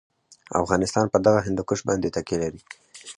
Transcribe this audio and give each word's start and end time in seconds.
افغانستان 0.61 1.05
په 1.13 1.17
دغه 1.25 1.39
هندوکش 1.47 1.79
باندې 1.87 2.13
تکیه 2.15 2.37
لري. 2.43 2.61